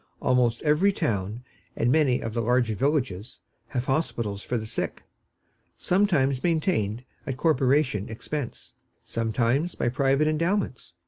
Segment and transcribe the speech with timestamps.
[0.19, 1.43] Almost every town,
[1.75, 5.03] and many of the larger villages, have hospitals for the sick,
[5.77, 10.93] sometimes maintained at corporation expense, sometimes by private endowments.